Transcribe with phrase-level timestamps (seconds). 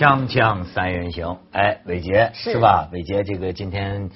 [0.00, 2.88] 锵锵三人行，哎，伟杰是是吧？
[2.90, 4.08] 伟杰这个今天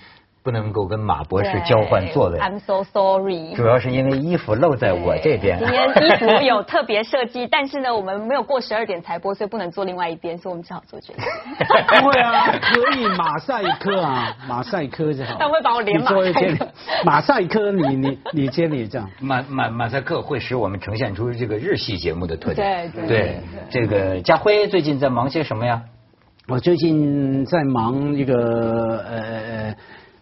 [0.44, 3.54] 不能够跟马博士交换座位，I'm so sorry。
[3.54, 5.58] 主要是因为衣服露在我这边。
[5.58, 11.20] 今天衣服有特别设计，但是呢，我们没有过十二点才播，所以不能坐另外一边，所以我们只好坐这里。
[11.98, 15.36] 不会啊，可以马赛克啊，马赛克就好。
[15.38, 16.68] 他会把我连马赛克
[17.06, 19.08] 马赛克你你你接你这样。
[19.20, 22.90] 马马马赛克会使我们呈现出这个日系节目的特点。
[22.92, 23.40] 对对对，
[23.70, 25.80] 这个家辉最近在忙些什么呀？
[26.46, 29.74] 我最近在忙一个呃，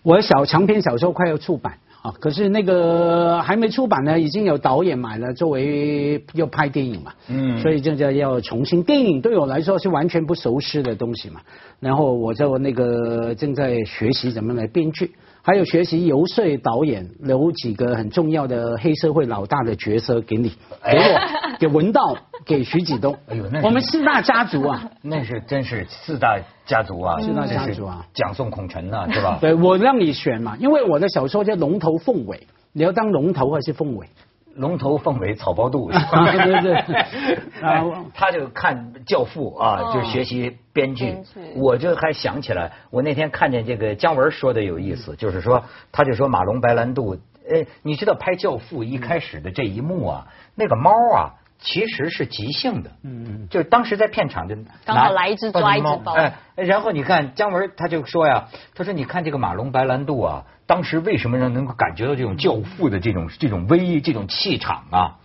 [0.02, 8.82] 我的小长篇小说快要出版啊，可是那个还没出版呢，已经有导演买了，作为要拍电影嘛，嗯所以这就要重新。
[8.82, 11.40] 电影对我来说是完全不熟悉的东西嘛，
[11.78, 15.12] 然后我就那个正在学习怎么来编剧。
[15.44, 20.52] 还有学习游说导演留几个很重要的黑社会老大的角色给你，
[20.84, 21.20] 给我，
[21.62, 23.16] 给文道，给徐启东。
[23.28, 26.36] 哎呦那我们四大家族啊，那是真是四大
[26.66, 29.38] 家族啊，四大家族啊蒋宋孔陈呐， 是吧？
[29.40, 34.08] 对我让你选嘛，因为我的小说叫龙头凤尾，你要当龙头还是凤尾？
[34.56, 36.74] 龙头凤尾草包肚， 对对
[37.62, 37.80] 哎
[38.12, 41.16] 他就看《教父》啊，哦就学习编剧。
[41.54, 47.16] 我就还想起来，我那天看见这个姜文说的有意思，就是说，他就说马龙白兰度，
[47.48, 51.34] 呃，你知道拍《教父》一开始的这一幕啊，那个猫啊。
[51.62, 56.12] 其实是即兴的，嗯嗯就是当时在片场就刚好拿来一只抓一只包。
[56.12, 65.16] 哎，然后你看姜文他就说呀，他说你看这个马龙白兰度啊，当时为什么人能够感觉到这种教父的这种这种威这种气场啊，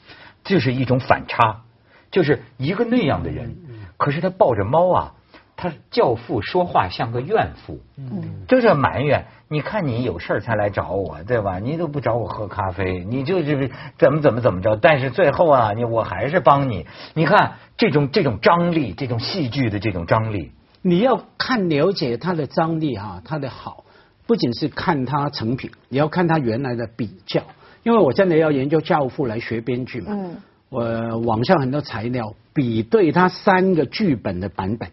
[0.43, 1.63] 就是一种反差，
[2.11, 3.57] 就是一个那样的人，
[3.97, 5.13] 可是他抱着猫啊，
[5.57, 9.25] 他教父说话像个怨妇，嗯就是埋怨。
[9.49, 11.57] 你看你有事儿才来找我，对吧？
[11.57, 14.75] 你都不找我喝咖啡，你就是怎么怎么怎么着。
[14.75, 16.85] 但是最后啊，你我还是帮你。
[17.15, 23.83] 你看这种这种张力，这种戏剧的这种张力，你要看了解它的张力哈、它的好，
[24.27, 27.41] 不仅是看它成品，你要看它原来的比较。
[27.83, 30.35] 因为我真的要研究《教父》来学编剧嘛，嗯
[30.69, 34.89] 我网上很多材料比对它三个剧本的版本，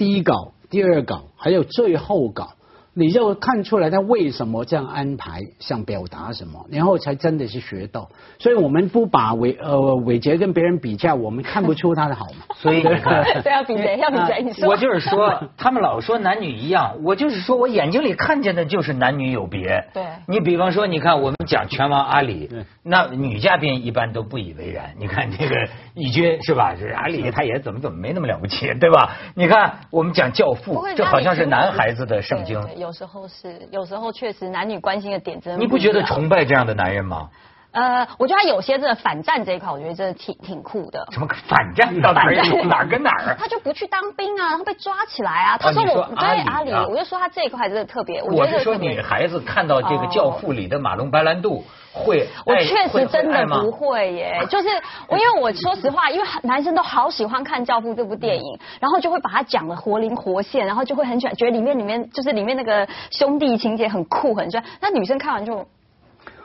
[0.00, 2.54] 第一稿、第二稿还有最后稿，
[2.92, 8.08] 你就看出来他为什么这样安排，想表达什么，然后才真的是学到。
[8.38, 12.46] 所以我们不把伟呃伟杰跟别人比较，我们看不出他的好嘛。
[12.56, 13.24] 所以你看。
[13.42, 13.96] 对，要比谁？
[13.96, 14.42] 要比谁？
[14.42, 14.68] 你说。
[14.68, 19.84] 我就是说，他们老说男女一样，我就是说我眼睛里看见的就是男女有别。
[19.94, 24.94] 对你比方说，你看我们讲拳王阿里对，那女嘉宾一般都不以为然。
[24.98, 25.54] 你看这个
[25.94, 26.74] 义军是吧？
[26.74, 29.16] 这阿里他也怎么怎么没那么了不起，对吧？
[29.36, 32.80] 你看我们讲教父，这好像是男孩子的圣经对。
[32.90, 37.30] 有时候是，有时候确实男女关心的点真的你不觉得崇拜这样的男人吗？
[37.72, 41.06] 呃，我觉得他有些真的反战这一块，我觉得真的挺挺酷的。
[41.12, 43.36] 什么反战到哪儿哪儿跟哪儿啊？
[43.38, 45.56] 他就不去当兵啊，他被抓起来啊。
[45.56, 54.68] 他说我对阿里阿里，啊我就说他这一块真的特别，我是说觉得特别女孩子看到这个《教父》里的马龙白兰度会，我确实真的不会耶，就是
[55.06, 64.62] 我因为我说实话，因为男生都好喜欢看《教父》这部电影，然后就会把它讲的活灵活现，然后就会很喜欢，觉得里面里面就是里面那个兄弟情节很酷很帅。
[64.80, 65.68] 那女生看完就。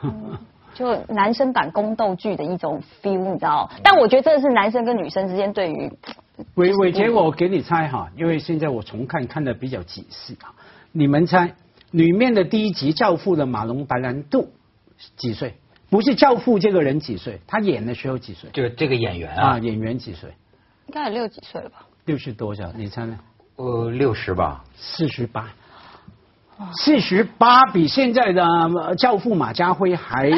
[0.78, 3.70] 嗯就男生版宫斗剧的一种 feel，你知道？
[3.82, 5.90] 但我觉得这是男生跟女生之间对于
[6.54, 10.54] 伟伟杰，我给你猜哈，因为现在我重看看的比较仔细啊，
[10.92, 11.54] 你们猜
[11.92, 14.50] 里面的第一集《教父》的马龙白兰度
[15.16, 15.54] 几岁？
[15.88, 18.50] 不是《教父》这个人几岁，他演的时候几岁？
[18.52, 20.30] 这个这个演员啊，啊，演员几岁？
[20.88, 21.86] 应该有六几岁了吧？
[22.04, 22.70] 六十多少？
[22.76, 23.18] 你猜呢？
[23.56, 24.64] 呃，六十吧。
[24.76, 25.48] 四十八。
[26.72, 30.30] 四十八比现在的呃教父马家辉还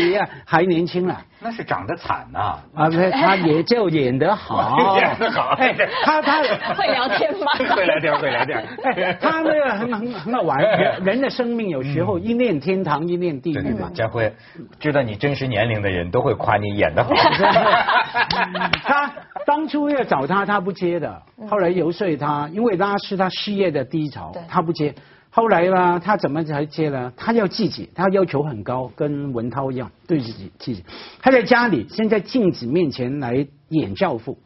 [0.45, 1.21] 还年轻了。
[1.41, 5.73] 那是长得惨呐、啊，不是，他也就演得好， 演得好哎，
[6.05, 6.43] 他他
[6.75, 8.59] 会聊天吗会聊天，会聊天。
[8.83, 13.89] 哎，他那个很很很好玩，人人的生命有时候一念天堂，一念地对对对狱嘛，。
[13.95, 14.33] 家辉，
[14.81, 17.11] 知道你真实年龄的人都会夸你演得好。
[18.83, 19.13] 他
[19.47, 21.23] 当初要找他，他不接的。
[21.49, 24.93] 后来游说他，因为他是他事业的低潮，他不接。
[25.31, 27.13] 后来呢，他怎么才接呢？
[27.17, 30.85] 他要自己，他要求很高，跟文涛一样，对自己自己。
[31.21, 34.39] 他在家里，先在镜子面前来演教父，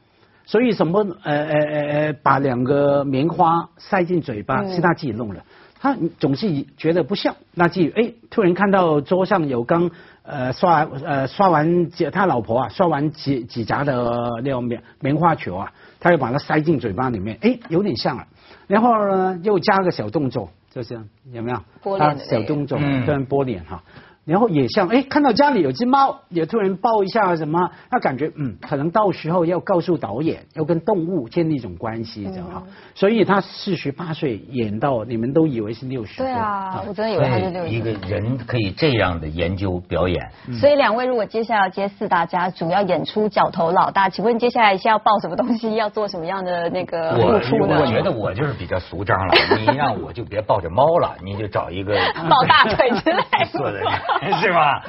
[0.44, 5.42] 所以什么呃呃呃呃，把两个棉花塞进嘴巴、嗯是他自己弄的。
[5.80, 9.90] 他总是觉得不像，那自己哎，突然看到桌上有刚
[10.22, 18.26] 呃刷呃刷完几他老婆啊刷完几几夹的那种棉棉花球啊，他又把它塞进嘴巴里面，哎，有点像了。
[18.68, 20.94] 然后呢，又加个小动作，就是，
[21.32, 21.62] 有没有？
[21.82, 23.84] 拨脸的他小动作嗯跟拨脸哈。
[24.24, 32.62] 然后也像哎看到家里有只猫，也突然抱一下什么，那感觉嗯，可能到时候要告诉导演，要跟动物建立一种关系，这样哈。
[32.94, 37.68] 所以他四十八岁演到你们都以为是六十岁，对啊，我真的以为他是六十。
[37.70, 40.30] 一个人可以这样的研究表演，
[40.60, 47.80] 所以两位如果接下来要接四大家，主要演出角头老大，请问接下来是要抱什么东西，要做什么样的那个付出呢？
[47.80, 51.94] 我觉得我就是比较俗张了，你让我就别抱着猫了，你就找一个
[52.30, 53.16] 抱大腿之类
[53.52, 53.90] 的，
[54.42, 54.82] 是吧？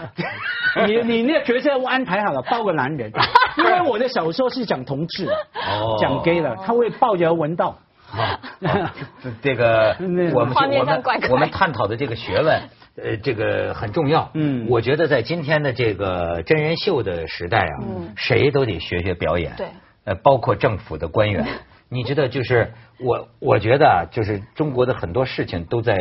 [0.88, 3.12] 你你那角色我安排好了，抱个男人，
[3.58, 5.28] 因为我的小说是讲同志，
[6.00, 7.78] 讲 gay 的，他会抱着文道。
[8.06, 8.40] 好，
[9.42, 10.46] 这个 我们我
[10.84, 12.62] 们我们探讨的这个学问，
[13.02, 14.30] 呃，这个很重要。
[14.34, 17.76] 嗯，我觉得在今天的这个真人秀的时代啊，
[18.16, 19.54] 谁都得学学表演。
[19.58, 19.68] 对，
[20.06, 21.46] 呃，包括政府的官员，
[21.90, 25.96] 你知道，就是我我觉得啊，就是中国的很多事情都在。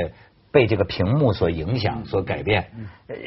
[0.52, 2.70] 被这个屏幕所影响、所改变，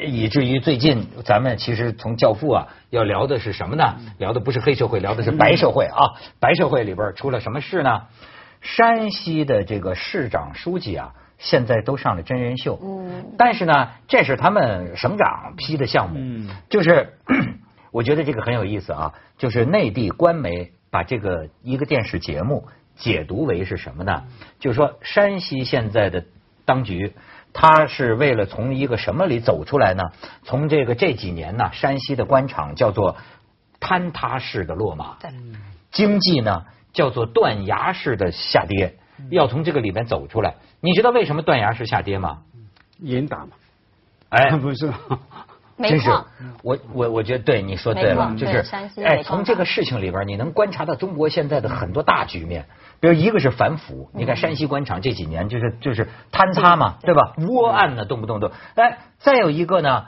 [0.06, 3.96] 以至于最近咱们其实从《教父》啊要聊的是什么呢？
[4.16, 6.14] 聊的不是黑社会，聊的是白社会啊！
[6.38, 8.02] 白社会里边出了什么事呢？
[8.60, 12.78] 山西的这个市长书记啊，现在都上了真人秀。
[12.80, 13.34] 嗯。
[13.36, 16.20] 但是呢，这是他们省长批的项目。
[16.20, 16.48] 嗯。
[16.70, 17.14] 就是
[17.90, 24.22] 我觉得这个很有意思啊，就是内地官媒把这个一个电视节目解读为是什么呢？
[24.60, 26.24] 就是说山西现在的。
[26.66, 27.14] 当局，
[27.54, 30.02] 他是为了从一个什么里走出来呢？
[30.42, 33.16] 从这个这几年呢，山西的官场叫做
[33.80, 35.16] 坍塌式的落马，
[35.90, 38.98] 经济呢叫做断崖式的下跌，
[39.30, 40.56] 要从这个里面走出来。
[40.80, 42.42] 你知道为什么断崖式下跌吗？
[42.98, 43.52] 严打嘛？
[44.28, 44.92] 哎， 不是。
[45.78, 46.10] 真是，
[46.62, 48.64] 我我我觉得对你说对了，就是
[49.04, 52.66] 哎，从这个事情里边，你能观察到中国现在的很多大局面。
[52.98, 57.34] 比如一个是反腐，你看山西官场这几年就是就是坍塌嘛，对吧？
[57.46, 58.98] 窝案呢，动不动都哎。
[59.18, 60.06] 再有一个呢，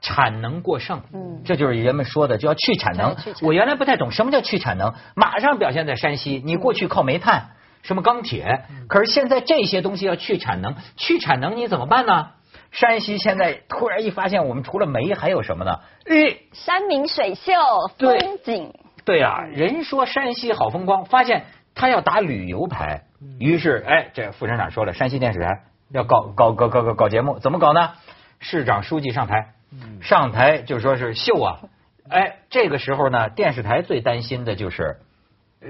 [0.00, 3.14] 产能过剩，嗯，这就是人们说的就要去产能。
[3.42, 6.42] 我原来不太懂什么叫去产能，马上表现在山西。
[6.44, 7.50] 你过去靠煤炭、
[7.82, 12.30] 什么钢铁，可是现在这些东西要去产能，去产能你怎么办呢？
[12.70, 15.80] 山西现在突然一发现，我们除了煤还有什么呢？
[16.04, 17.52] 诶，山明水秀，
[17.98, 18.72] 风景。
[19.04, 23.04] 对啊，人说山西好风光，发现他要打旅游牌，
[23.38, 27.92] 于是哎，这副省长说了，山西电视台要搞搞搞搞搞搞节目，怎么搞呢？
[28.38, 29.54] 市长书记上台，
[30.02, 31.60] 上台就说是秀啊，
[32.08, 34.98] 哎，这个时候呢，电视台最担心的就是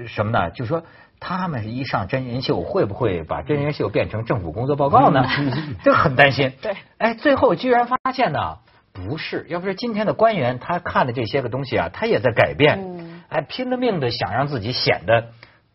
[0.07, 0.49] 什么呢？
[0.51, 0.83] 就说。
[1.19, 5.25] 他们一上真人秀，会不会把真人秀变成政府工作报告呢？
[5.83, 6.53] 这很担心。
[6.61, 8.57] 对，哎，最后居然发现呢，
[8.93, 15.29] 不是，要不是今天的官员他看的这些个东西啊，他也在改变，哎，拼了命的想让自己显得。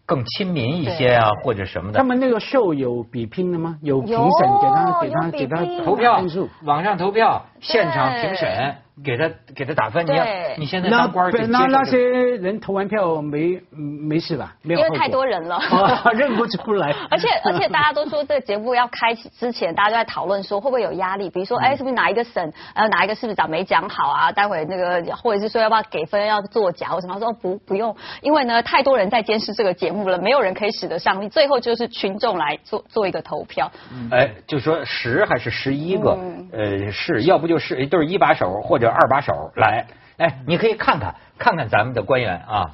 [0.06, 1.97] 更亲民一些啊，或者什么的。
[1.97, 3.79] 他们那个秀有比拼的吗？
[3.81, 6.23] 有评审给他给他给他投票，
[6.64, 10.06] 网上投票，现场评审给他给他打分。
[10.06, 10.25] 你要
[10.58, 14.55] 你现在当官那那些人投完票没没事吧？
[14.62, 15.58] 没有因为太多人了，
[16.14, 16.94] 认不出来。
[17.11, 21.29] 而且而且大家都说这个节目要开始之前，大家都在讨论说会不会有压力？
[21.31, 24.31] 比如说，哎，是不是哪一个省呃哪一个市长没讲好啊？
[24.31, 27.19] 待会那个或者是说要不要给分要作假或什么？
[27.19, 30.05] 说不不用，因为呢太多人在监视这个节目。
[30.05, 33.70] 了，没有人可以使得上力，最后就是群众来做做一个投票。
[34.11, 36.19] 哎，就说十还是十一个，
[36.52, 39.86] 呃，是要不就是都是一把手或者二把手来。
[40.16, 42.70] 哎，你可以看看看看咱们的官员啊。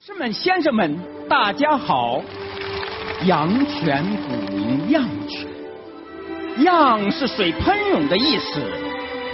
[0.00, 2.22] 士们、先生们，大家好。
[3.24, 5.48] 阳泉古名漾泉，
[6.64, 8.60] 漾是水喷涌的意思。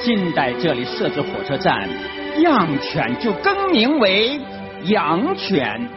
[0.00, 1.88] 近代这里设置火车站，
[2.42, 4.38] 漾泉就更名为
[4.84, 5.88] 阳泉。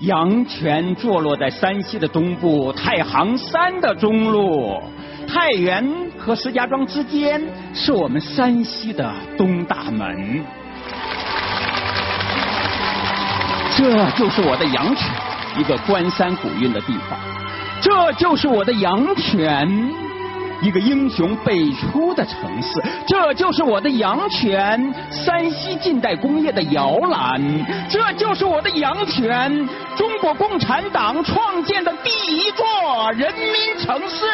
[0.00, 4.82] 阳泉坐落在山西的东部太行山的中路，
[5.28, 7.40] 太原和石家庄之间
[7.72, 10.44] 是我们山西的东大门。
[13.74, 15.08] 这就是我的阳泉，
[15.56, 17.18] 一个观山古韵的地方。
[17.80, 19.66] 这就是我的阳泉。
[20.60, 27.40] 一个英雄辈出的城市，这就是我的阳泉，山西近代工业的摇篮，
[27.88, 34.26] 这就是我的阳泉，中国共产党创建的第一座人民城市。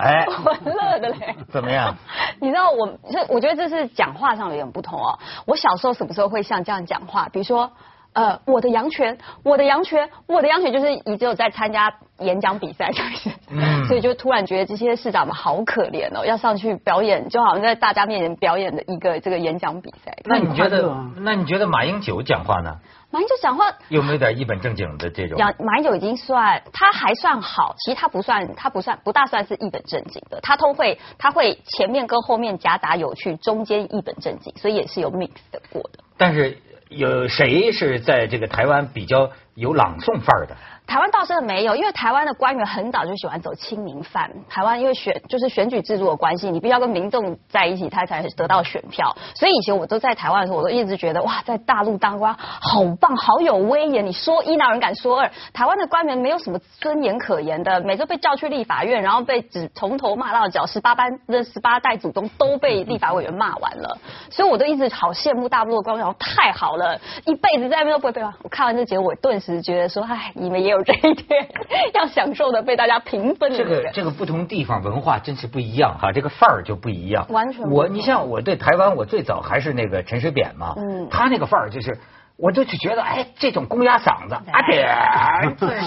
[0.00, 1.94] 哎， 我乐的嘞， 怎么样？
[2.40, 5.18] 你知道我这，我觉得这是讲话上有点不同哦。
[5.46, 7.28] 我小时候什么时候会像这样讲话？
[7.32, 7.70] 比如说。
[8.12, 20.16] 呃，我的羊泉，我的羊泉，我的羊泉，就是你只有在参加演讲比赛开始，嗯所以就突然觉得这些市长们好可怜哦，要上去表演，就好像在大家面前表演的一个这个演讲比赛。
[20.24, 20.94] 那你觉得？
[21.16, 22.76] 那你觉得马英九讲话呢？
[23.12, 25.36] 马英九讲话有没有点一本正经的这种？
[25.36, 35.98] 讲马英九已经算，他还算好，其实他不算，他不算不大算是一本正经的，他都会他会前面跟后面夹杂有趣，中间一本正经，所以也是有 mix 的过的。
[36.16, 36.58] 但是
[36.88, 40.56] 有谁是在这个台湾比较有朗诵范儿的？
[40.86, 44.28] 台湾倒是没有，因为台湾的官员很早就喜欢走亲民范。
[44.48, 49.16] 台湾因为选就是选举制度的关系，你必须要跟民众在一起，他才得到选票。
[49.36, 54.04] 所以以前我都在台湾的时候，我都一直觉得哇，在大陆当官好棒，好有威严。
[54.04, 55.30] 你说一哪有人敢说二？
[55.52, 63.96] 台湾的官员没有什么尊严可言的，每次被叫去立法院，然后被指从头骂到脚，十八班的十八代祖宗都被立法委员骂完了。
[64.30, 68.34] 所以我都一直好羡慕大陆的官员，太好了，一辈子在那边都不会被骂。
[68.42, 71.48] 我看完这节目，我顿时觉得说，哎，你们也有这一天，
[71.94, 73.90] 要享受的被大家评分的这个。
[73.92, 77.26] 这个不同地方文化真是不一样哈，这个范儿就不一样。
[77.30, 81.98] 完全我你像我对台湾，我最早还是那个陈水扁嘛，嗯他那个范儿就是。
[82.42, 84.88] 我就觉得，哎，这种公鸭嗓子，阿扁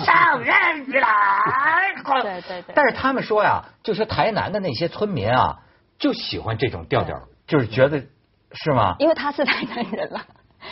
[0.06, 1.08] 上任了，
[2.22, 5.62] 对对对但是他们说呀，就说台南的那些村民啊，
[5.98, 8.04] 就喜欢这种调调，就是觉得
[8.52, 8.98] 是吗？
[9.00, 10.22] 因为他是台南人啦。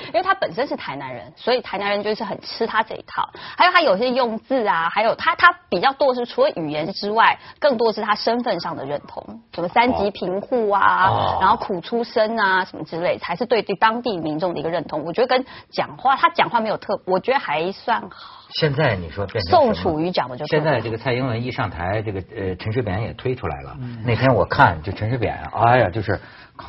[0.07, 3.29] 因为他本身是台南人，所以台南人就是很吃他这一套。
[3.57, 15.03] 还有他有些用字啊，还有他他比较多的是除了语言之外，更多的是他身份上的认同，什么三级贫户啊，哦然后苦出身啊什么之类，才是对对当地民众的一个认同。
[15.03, 18.41] 我觉得跟讲话，他讲话没有特，我觉得还算好。
[18.50, 23.77] 现在你说变成宋楚瑜讲的就特现在这个蔡英文一上台，这个呃陈水扁也推出来了。
[24.05, 26.19] 那天我看就陈水扁，哎呀，就是。
[26.57, 26.67] 咔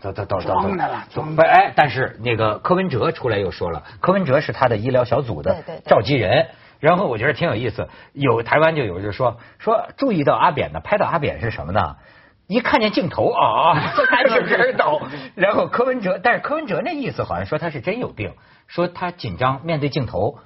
[0.00, 6.48] 怎么叨叨叨叨装的了装不哎，但是那个柯文哲出来又说了，柯文哲是他的医疗小组的对对对召集人。
[6.80, 11.96] 然后我觉得挺有意思，有台湾就有就说说注意到阿扁呢，拍到阿扁是什么呢？
[12.46, 15.02] 一看见镜头啊， 就开始开始抖。
[15.34, 18.32] 然后柯文哲，但是柯文哲那意思好像说他是真有病，
[18.66, 20.38] 说他紧张面对镜头，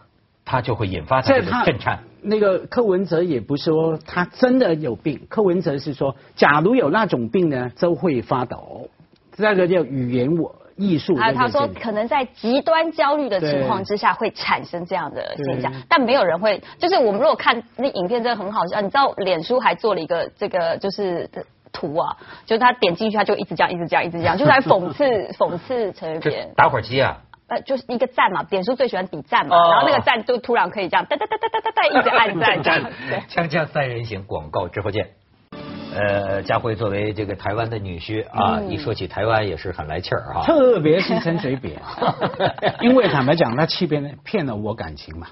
[0.44, 2.00] 他就会引发他这个震颤。
[2.20, 8.88] 那个柯文哲也不是说他真的有病，柯文哲是说，假如有那种病呢，都会发抖。
[9.36, 11.16] 这个叫语言我艺术。
[11.16, 18.80] 还有他说，可能在极端焦虑的情况之下会产生这样的现象，但没有人会，就是我们如果看那影片，真的很好笑。
[18.80, 21.28] 你知道，脸书还做了一个这个就是
[21.72, 26.52] 图啊，就是他点进去，他就一直这样，一直这样，一直这样， 就是在讽刺讽刺陈水这扁。
[26.56, 32.92] 打火机啊，呃，就是一个赞嘛，点数最喜欢比赞嘛，哦然后那个赞就突然可以这样哒哒哒哒哒哒哒一直按赞。
[33.28, 35.10] 锵锵 三人行广告之后见。
[35.94, 40.42] 呃，佳慧作为这个台湾的女婿啊，嗯一说起台湾也是很来气儿哈。
[40.44, 41.80] 特别是陈水扁，
[42.82, 45.28] 因为坦白讲，他欺骗骗了我感情嘛。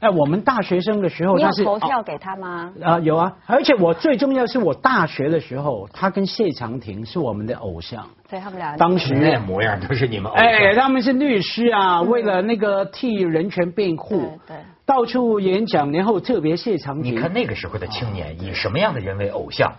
[0.00, 2.72] 哎，我们大学生的时候，他是投票给他吗？
[2.82, 8.06] 啊、有啊，而且我最重要是我大学的时候，他跟谢长廷是我们的偶像。
[8.28, 10.46] 所以他们俩当时那模样都是你们偶像。
[10.46, 17.14] 哎，他们是律师啊，为了那个替人权辩护，对对到处演讲，然后特别谢长廷。
[17.14, 19.70] 你看那个时候的青年以什么样的人为偶像，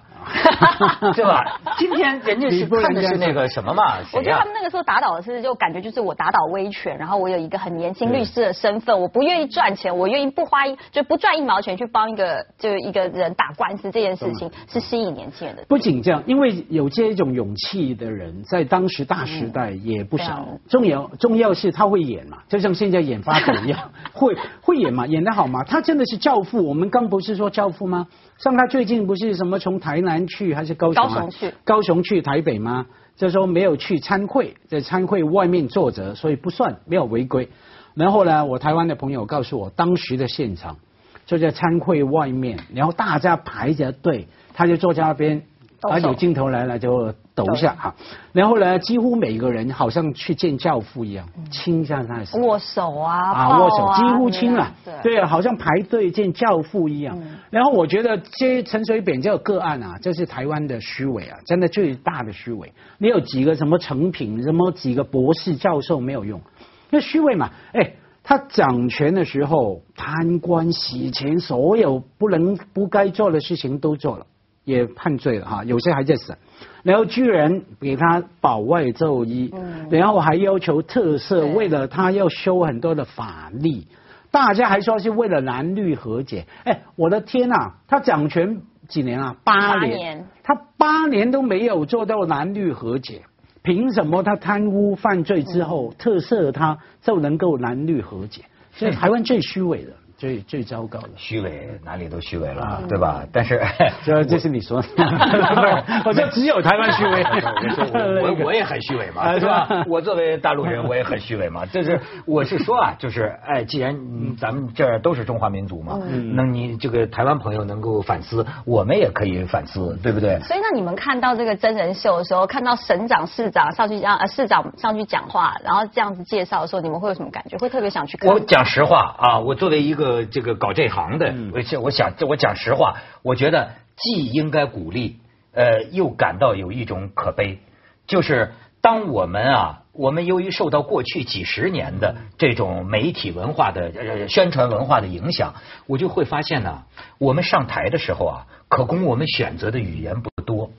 [1.15, 1.59] 对吧？
[1.77, 3.97] 今天人家是不看的是那个什么嘛？
[4.13, 4.53] 我觉得他们？
[4.53, 15.63] 那个时候打倒的是，就感觉就是我打倒威权，然后我有一个很年轻律师的身份，我不愿意赚钱，我愿意不花一就不赚一毛钱去帮一个就一个人打官司，这件事情是吸引年轻人的。
[15.67, 20.45] 不仅这样，因为有这种勇气的人，在当时大时代也不少。
[20.49, 25.63] 嗯重要重要是他会演嘛，就像现在演发抖一样， 会会演嘛，演得好嘛。
[25.63, 28.07] 他真的是教父，我们刚不是说教父吗？
[28.37, 31.09] 像他最近不是什么从台南去还是高雄、啊？
[31.09, 32.85] 高雄去高雄去台北吗？
[33.15, 37.49] 这时候没有去参会，在参会外面坐着，所以不算没有违规。
[37.95, 40.77] 然后呢，我台湾的朋友告诉我，当时的现场
[41.25, 45.43] 就在参会外面，然后大家排着队，他就坐在那边，
[45.81, 47.95] 啊有镜头来了就抖一下哈，
[48.33, 52.37] 然后呢，几乎每个人好像去见教父一样，亲一下他的手。
[52.39, 57.17] 握手啊，啊，抱握手几乎亲了，对对啊，好像排队见教父一样。
[57.21, 57.37] 嗯。
[57.49, 62.73] 然后我觉得这陈水扁这个个案啊，这是台湾的虚伪啊，真的最大的虚伪。
[62.97, 66.41] 你有几个什么成品，什么几个博士教授没有用，
[66.89, 67.91] 那虚伪嘛，哎。
[68.21, 74.25] 他掌权的时候，贪官洗钱，所有不能不该做的事情都做了，
[74.69, 76.37] 也判罪了哈，有些还在审。
[76.83, 83.83] 然后居然给他保外就医，嗯然后还要求特赦，为了他要修很多的法律，
[84.31, 86.45] 大家还说是为了蓝绿和解。
[86.63, 89.35] 哎，我的天呐、他掌权几年啊？
[89.43, 93.23] 八年，八年他八年都没有做到蓝绿和解，
[93.61, 98.43] 凭什么他贪污犯罪之后、特赦他就能够蓝绿和解？
[98.71, 101.09] 所以台湾最虚伪的最最糟糕的。
[101.15, 103.23] 虚伪哪里都虚伪了啊，对吧？
[103.31, 103.59] 但是
[104.05, 104.87] 这这是你说的，
[106.05, 107.23] 我说只有台湾虚伪。
[107.23, 109.85] 我我我也很虚伪嘛，啊对吧是吧？
[109.87, 111.65] 我作为大陆人，我也很虚伪嘛。
[111.65, 115.97] 这是我是说啊，就是哎，既然嗯咱们这儿都是中华民族嘛，
[116.33, 120.39] 那你这个台湾朋友能够反思，我们也可以反思，对不对？
[120.41, 127.57] 所以那你们看到这个真人秀的时候，看到省长、市长上去让呃市长上去讲话，然后这样子介绍的时候，你们会有什么感觉？
[127.57, 128.29] 会特别想去看？
[128.29, 135.17] 我讲实话啊，我作为一个呃这个搞这行的，我想我想我讲实话，我觉得既应该鼓励，
[135.53, 137.59] 呃，又感到有一种可悲，
[138.07, 145.53] 就是当我们啊，我们由于受到过去几十年的这种媒体文化的呃宣传文化的影响，
[145.85, 146.83] 我就会发现呢，
[147.19, 150.71] 我们上台的时候啊，可供我们选择的语言不多。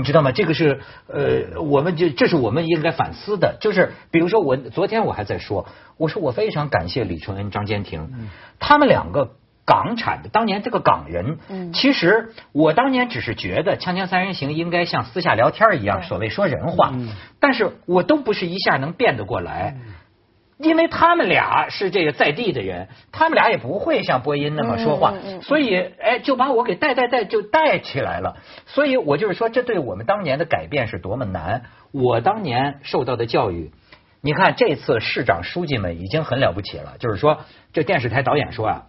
[0.00, 0.32] 你知道吗？
[0.32, 3.56] 这个是呃，我们就这是我们应该反思的。
[3.60, 8.08] 就是比如说，我昨天我还在说，我说我非常感谢李承恩、张坚庭，
[8.58, 11.38] 他们两个港产的，当年这个港人，
[11.72, 16.92] 其实我当年只是觉得《锵锵三人行》应该像私下聊天一样，所谓说人话，
[17.38, 19.76] 但是我都不是一下能变得过来。
[20.62, 28.36] 因为他们俩是这个在地的人，他们俩也不会像播音那么说话，所以哎，就把我给带带带就带起来了。
[28.66, 31.62] 所以我就是说，这对我们当年的改变是多么难。
[31.92, 33.70] 我当年受到的教育，
[34.20, 37.38] 你看这次市长书记们已经很了不起了，就是说，
[37.72, 38.82] 这电视台导演说啊，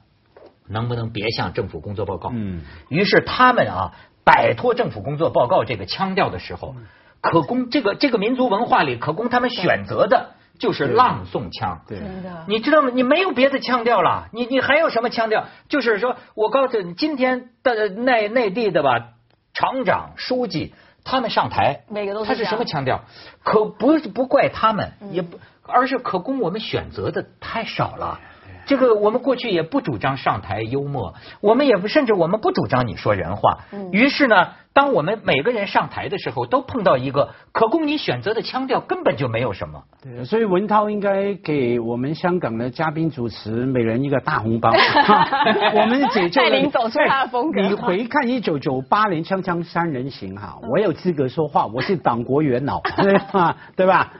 [0.67, 2.31] 能不能别向政府工作报告？
[2.33, 3.93] 嗯，于是他们啊，
[4.25, 6.75] 摆脱政府工作报告这个腔调的时候，
[7.21, 10.31] 可供这个这个民族文化里可供他们选择的。
[10.61, 12.91] 就是朗诵腔，对真的你知道吗？
[12.93, 15.45] 你没有别的腔调了，你你还有什么腔调？
[15.69, 19.07] 就是说我告诉你，今天的内内地的吧，
[19.55, 23.01] 厂长、书记他们上台，每个都是他是什么腔调？
[23.43, 28.19] 可不是不怪他们，也不，而是可供我们选择的太少了。
[28.67, 33.61] 这个我们过去也不主张上台幽默，我们也不甚至我们不主张你说人话。
[33.91, 39.83] 于是呢，当我们每个人上台的时候，都碰到一个可供你选择的腔调，根本就没有什么。
[40.01, 44.71] 对，所以文涛应该给我们香港的嘉宾主持每人一个大红包，
[45.75, 53.57] 我们解救了带领走出他的风格你回看一九九八年《锵锵三人行》哈，我有资格说话，我是党国元老，对吧？
[53.75, 54.13] 对吧？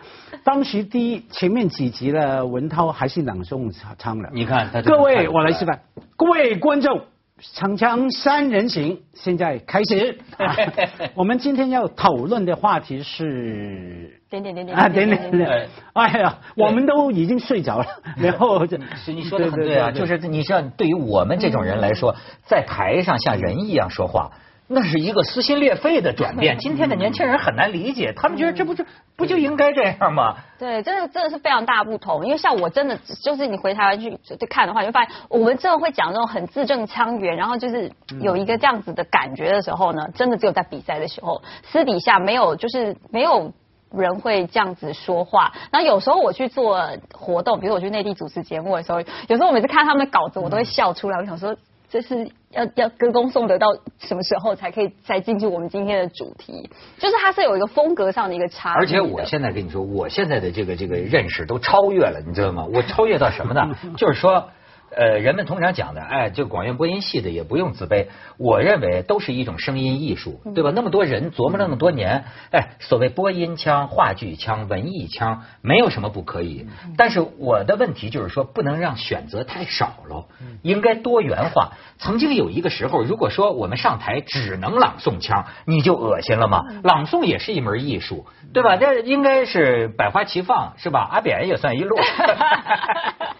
[0.43, 5.79] 当时第一前面几集呢文涛还是朗诵唱的，你看各位，我来示范，
[6.17, 7.03] 各位观众。
[7.41, 10.19] 锵锵三人行，现在开始。
[10.37, 10.55] 啊
[11.15, 17.85] 我们今天要讨论的话题是点点点点啊，点点点点，哎呀，我们都已经睡着了，
[18.17, 24.31] 然后这是你说的很对啊，就是你像对于我们这种人来说，在台上像人一样说话。
[24.73, 26.57] 那是一个撕心裂肺的转变。
[26.57, 28.85] 今天的年轻人很难理解，他们觉得这不就
[29.17, 30.37] 不就应该这样吗？
[30.57, 32.25] 对，真的真的是非常大不同。
[32.25, 43.53] 因为像我真的就是你回台湾去去看的话，你会发现我们真的会讲那种很字正腔圆，然后就是有一个这样子的感觉的时候呢，真的只有在比赛的时候，私底下没有就是没有。
[43.93, 46.81] 人会这样子说话，然后有时候我去做
[47.11, 51.17] 活动，比如我去内地主持节目的时候，有时候我每次看他们的稿子，我都会笑出来。
[51.17, 51.57] 我想说，
[51.91, 53.67] 这是要要歌功颂德到
[53.99, 56.69] 什么时候才可以再进去我们今天的主题？
[56.97, 58.77] 就是它是有一个风格上的一个差异。
[58.77, 62.65] 而且我现在跟你说，我现在的这个这个认识都超越了，你知道吗？
[62.73, 63.61] 我超越到什么呢？
[63.97, 64.49] 就是说。
[64.95, 68.07] 呃，人们通常讲的，哎，就广院播音系的也不用自卑。
[68.37, 70.71] 我认为都是一种声音艺术，对吧？
[70.75, 76.67] 那么多人琢磨了那么多年，哎，所谓播音腔、话剧腔、文艺腔，没有什么不可以。
[76.97, 80.27] 但是我的问题就是说，不能让选择太少了，
[80.61, 81.71] 应该多元化。
[81.97, 86.65] 曾经有一个时候，如果说我们上台只能朗诵腔，你就恶心了吗？
[86.83, 88.75] 朗诵也是一门艺术，对吧？
[88.75, 91.07] 这应该是百花齐放，是吧？
[91.09, 91.95] 阿扁也算一路。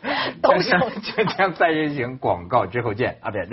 [0.41, 0.59] 都有
[1.53, 3.47] 三人行广告之后见，阿扁。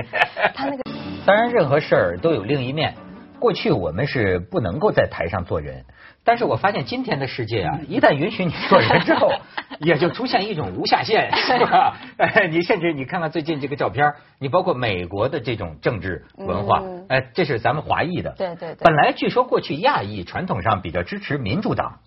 [0.54, 0.82] 他那个
[1.24, 2.94] 当然，任何事儿都有另一面。
[3.38, 5.84] 过去我们是不能够在台上做人，
[6.24, 9.30] 但是我发现今天的世界啊， 一旦允许你做人之后，
[9.78, 11.96] 也就出现一种无下限， 是吧？
[12.18, 18.34] 哎，你甚至你看看最近这个照片，你包括美国的这种政治文化，嗯哎，这是咱们华裔的。
[18.36, 22.00] 对对对本来据说过去亚裔传统上比较支持民主党，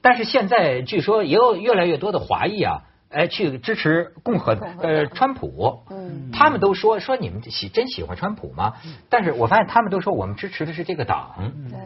[0.00, 2.84] 但是现在据说也有越来越多的华裔啊。
[3.10, 6.30] 哎，去支持共和呃川普，嗯。
[6.32, 8.74] 他们都说说你们喜真喜欢川普吗？
[9.08, 11.34] 但是我发现他们都说我们支持的是这个党，
[11.70, 11.78] 对。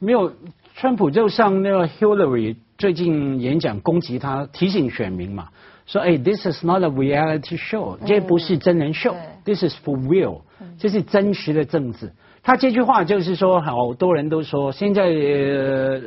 [0.00, 0.32] 没有，
[0.74, 5.48] 川普就像那个 Hillary 最近演讲攻击他，提醒选民嘛，
[5.86, 10.42] 说哎，this is not a reality show，这不是真人秀，this is for real，
[10.78, 12.12] 这是真实的政治。
[12.42, 16.00] 他这句话就是说，好多人都说现在呃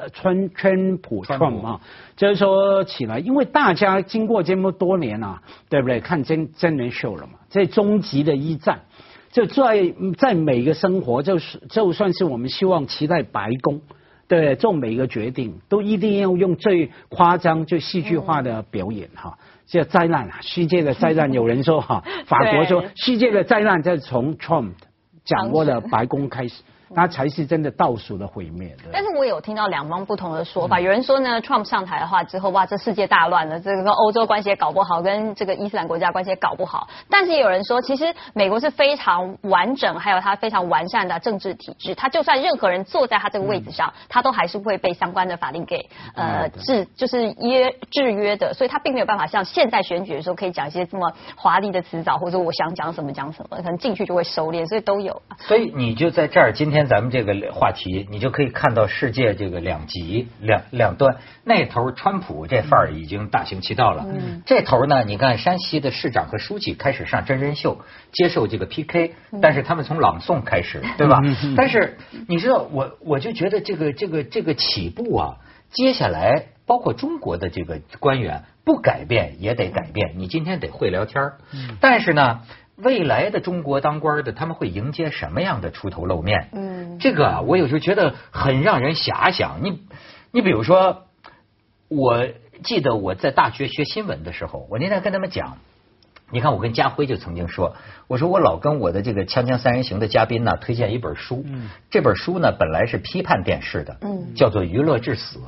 [0.00, 1.80] 呃川川普川普 Trump 啊，
[2.16, 6.00] 就是说起来，因为大家经过这么多年啊，对不对？
[6.00, 8.80] 看真真人秀了嘛，这终极的一战，
[9.30, 13.80] 就在在每个生活，就是就算是我们希望期待白宫。
[14.26, 19.36] 对，做每一个决定都一定要用最夸张、最戏剧化的表演哈。
[19.66, 24.70] 这灾难啊，世界的灾难， 有人说哈，法国说世界的灾难在从 Trump
[25.24, 26.62] 掌握了白宫开始，
[26.94, 28.76] 那才是真的倒数的毁灭。
[28.92, 36.88] 但是我有听到两方不同的说法，有人说呢，Trump 上台的话之后，哇，这世界大乱了，这个跟欧洲关系也搞不好，跟这个伊斯兰国家关系也搞不好。
[37.08, 55.22] 但是也有人说，其实美国是非常完整，还有它非常完善的政治体制，它就算任何人坐在他这个位置上，他都还是会被相关的法令给呃制，就是约制约的，所以他并没有办法像现在选举的时候可以讲一些这么华丽的辞藻，或者我想讲什么讲什么，可能进去就会收敛，所以都有。
[55.38, 61.16] 所以你就在这儿，今天咱们这个话题，你就可以看到世界这个两极两两端。
[61.44, 67.80] 那头川普这范儿已经大行其道了，嗯这头呢，你看山西的市长和书记开始上真人秀，
[68.12, 71.20] 接受这个 PK，但是他们从朗诵开始，对吧？
[71.56, 71.96] 但是
[72.28, 75.36] 你知道，我我就觉得这个这个这个起步啊，
[75.70, 81.38] 接下来包括中国的这个官员不改变也得改变，你今天得会聊天儿
[81.80, 82.42] 但是呢。
[82.82, 86.48] 未来的中国当官的，他们会迎接什么样的出头露面？
[86.52, 89.60] 嗯这个啊我有时候觉得很让人遐想。
[89.62, 89.82] 你，
[90.32, 91.04] 你比如说，
[91.88, 92.26] 我
[92.62, 95.58] 记得我在大学学新闻的时候，我那天跟他们讲，
[96.30, 101.44] 你看我跟家辉就曾经说，我说我老跟我的这个《锵锵三人行》的嘉宾呢推荐一本书，
[101.90, 105.38] 这本书呢本来是批判电视的，嗯叫做《娱乐至死》，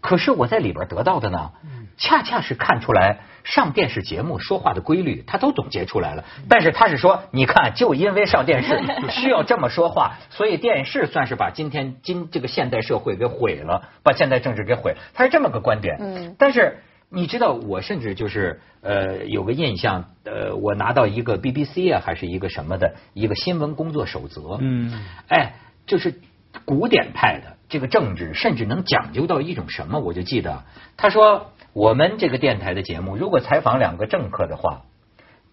[0.00, 1.52] 可是我在里边得到的呢，
[1.96, 6.24] 恰恰是看出来上电视节目说话的规律，他都总结出来了。
[6.48, 8.80] 但是他是说，你看，就因为上电视
[9.10, 14.98] 需要这么说话，所以电视算是把今天今这个现代社会给毁了，把现代政治给毁了。
[15.14, 15.98] 他是这么个观点。
[16.00, 16.82] 嗯但是
[17.12, 24.58] 你知道，我甚至就是呃有个印象，呃，我拿到一个 BBC 啊，还是一个什么的一个新闻工作守则。
[24.60, 24.90] 嗯，
[25.28, 25.54] 哎，
[25.86, 26.20] 就是
[26.64, 29.98] 古典派的这个政治，甚至能讲究到一种什么？
[30.00, 30.64] 我就记得
[30.96, 34.82] 他说，我们这个电台的节目，如果采访两个政客的话，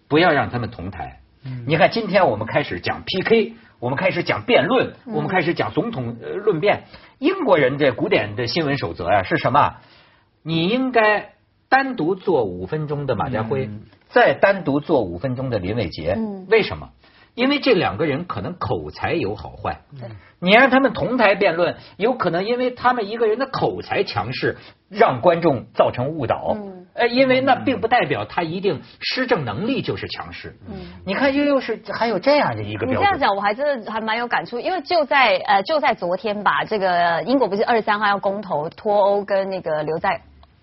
[0.08, 1.20] 不要让他们同台。
[1.44, 6.84] 嗯你看，今天我们开始讲 PK，我们开始讲辩论，我们开始讲总统呃论辩。
[7.18, 9.76] 英国人这古典的新闻守则呀、是什么？
[10.42, 11.32] 你应该
[11.70, 13.70] 单独做五分钟的马家辉，
[14.10, 16.14] 再单独做五分钟的林伟杰。
[16.18, 16.90] 嗯为什么？
[17.36, 19.82] 因为这两个人可能口才有好坏。
[20.40, 26.54] 你让他们同台辩论，有可能因为他们一个人的口才强势，让观众造成误导。
[26.56, 30.56] 嗯呃，因为那并不代表他一定施政能力就是强势。
[30.68, 30.74] 嗯
[31.06, 33.00] 你看，又又是还有这样的一个标准。
[33.00, 40.20] 你这样讲，我还真的还蛮有感触，因为就在呃就在昨天吧，这个英国不是二十三号要公投脱欧跟那个留在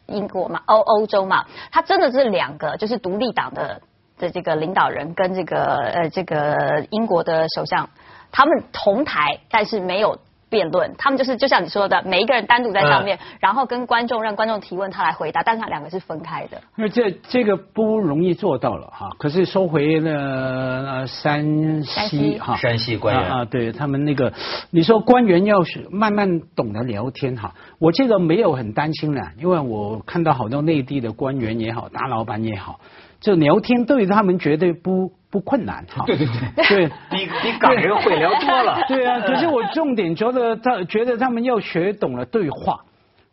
[0.08, 3.82] 英国嘛，欧欧洲嘛，他真的是两个就是独立党的
[4.18, 7.90] 的这个领导人跟这个呃这个英国的首相，
[8.32, 10.20] 他们同台，但是没有。
[10.50, 16.62] 辩论，他们就是就像你说的，每一个人单独在上面，然后跟观众让观众提问，他来回答，但是他两个是分开的。
[16.76, 19.10] 那这这个不容易做到了哈。
[19.20, 22.18] 可是收回了呃山山西。
[22.18, 23.30] 西哈，山西官员。
[23.30, 24.34] 啊啊，对他们那个，
[24.72, 32.80] 你说官员要是慢慢懂得聊天哈，我这个没有很担心了，因为我看到好多内地的官员也好，大老板也好，
[33.20, 36.04] 这聊天对他们绝对不不困难哈。
[36.08, 36.88] 对对对，对。
[37.12, 38.80] 比比港人会聊多了。
[38.90, 42.80] 对啊，可是我重点觉得他觉得他们要学懂了对话，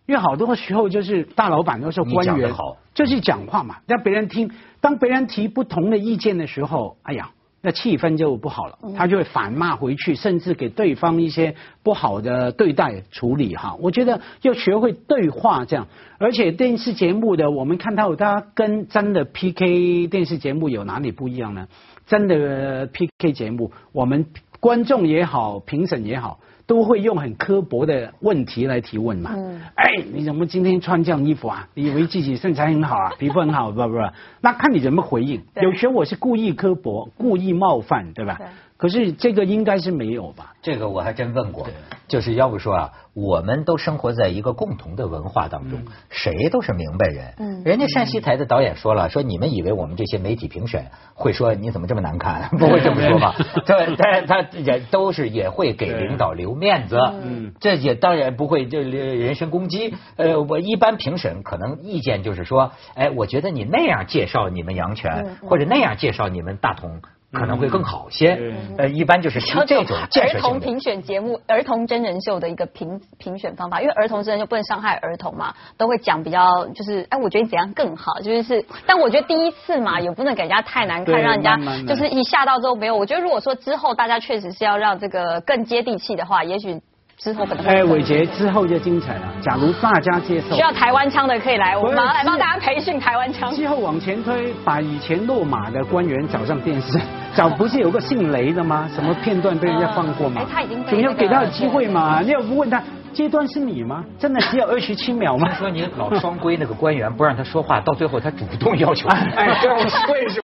[0.04, 4.50] 因为好多时候就是大老板都是官员好，就是讲话嘛，让别人听。
[4.82, 7.30] 当别人提不同的意见的时候，哎呀。
[7.66, 13.74] 那气氛就不好了，他就会反骂回去，甚至给对方一些不好的对待处理哈。
[13.80, 21.66] 我觉得要学会对话这样，而且电视节目的我们看到它跟真的 PK 电视节目有哪里不一样呢？
[22.06, 24.26] 真的 PK 节目，我们
[24.60, 29.32] 观众也好，评审也好，都会用很刻薄的问题来提问嘛。
[29.36, 31.68] 嗯哎，你怎么今天穿这样衣服啊？
[31.74, 33.98] 你以为自己身材很好啊， 皮肤很好，不不不？
[34.40, 35.42] 那看你怎么回应。
[35.60, 38.36] 有时候我是故意刻薄，故意冒犯，对吧？
[38.38, 40.52] 对可是这个应该是没有吧？
[40.62, 41.68] 这个我还真问过，
[42.08, 47.34] 就是要不说啊，我们都生活在一个共同的文化当中，谁都是明白人。
[47.38, 52.48] 嗯人家山西台的导演说了，说你们以为我们这些媒体评审会说你怎么这么难看？
[52.58, 53.34] 不会这么说吧？
[53.64, 56.98] 这他他也都是也会给领导留面子。
[57.22, 59.94] 嗯这也当然不会就人身攻击。
[60.16, 67.00] 呃，我一般评审可能意见就是说，哎，我觉得你那样介绍你们阳泉，嗯或者那样介绍你们大同。
[67.34, 68.34] 可能会更好些。
[68.40, 70.40] 嗯呃，一般就是是这种建儿。
[70.40, 82.94] 童评选节目、儿童真人秀的一个评评选方法，因为儿童真人秀不能伤害儿童嘛，都会讲比较就是，哎，我觉得怎样更好，就是是，但我觉得第一次嘛，也不能给人家太难看，让人家就是一吓到之后没有。
[82.96, 86.80] 我觉得如果说之后大家确实是要让这个更接地气的话，也许
[87.16, 89.22] 之后可能哎，伟杰之后就精彩了。
[89.40, 93.54] 假如大家接受需，要台湾腔的可以来，我马上来帮大家培训台湾腔。
[93.54, 97.00] 之后往前推，把以前落马的官员找上电视，
[97.34, 98.88] 找不是有个姓雷的吗？
[98.94, 100.46] 什么片段被人家放过吗哎？
[100.52, 102.20] 他已经被总要给他有机会嘛。
[102.20, 102.82] 你要不问他，
[103.14, 104.04] 这段是你吗？
[104.18, 105.56] 真的只有二十七秒吗听？
[105.60, 109.08] 说你老双规那个官员不让他说话，到最后他主动要求。
[109.08, 110.43] 哎，对，为什么？